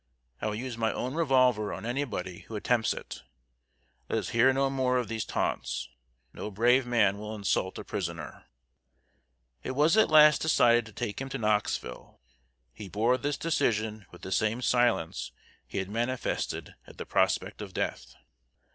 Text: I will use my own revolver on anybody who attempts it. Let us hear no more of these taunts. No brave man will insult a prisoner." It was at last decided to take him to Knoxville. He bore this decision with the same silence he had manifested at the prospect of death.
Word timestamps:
I 0.41 0.47
will 0.47 0.55
use 0.55 0.79
my 0.79 0.91
own 0.91 1.13
revolver 1.13 1.71
on 1.71 1.85
anybody 1.85 2.39
who 2.47 2.55
attempts 2.55 2.91
it. 2.91 3.21
Let 4.09 4.17
us 4.17 4.29
hear 4.29 4.51
no 4.51 4.67
more 4.71 4.97
of 4.97 5.09
these 5.09 5.25
taunts. 5.25 5.89
No 6.33 6.49
brave 6.49 6.87
man 6.87 7.19
will 7.19 7.35
insult 7.35 7.77
a 7.77 7.83
prisoner." 7.83 8.45
It 9.61 9.75
was 9.75 9.95
at 9.97 10.09
last 10.09 10.41
decided 10.41 10.87
to 10.87 10.91
take 10.91 11.21
him 11.21 11.29
to 11.29 11.37
Knoxville. 11.37 12.19
He 12.73 12.89
bore 12.89 13.15
this 13.19 13.37
decision 13.37 14.07
with 14.09 14.23
the 14.23 14.31
same 14.31 14.63
silence 14.63 15.33
he 15.67 15.77
had 15.77 15.87
manifested 15.91 16.73
at 16.87 16.97
the 16.97 17.05
prospect 17.05 17.61
of 17.61 17.71
death. 17.71 18.15